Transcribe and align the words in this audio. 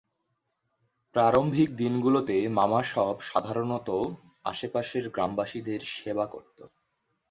প্রারম্ভিক 1.15 1.69
দিনগুলোতে, 1.75 2.35
মামা 2.49 2.81
শপ 2.83 3.15
প্রধানত 3.27 3.89
আশেপাশের 4.43 5.05
গ্রামবাসীদের 5.09 5.81
সেবা 5.95 6.25
করত। 6.25 6.57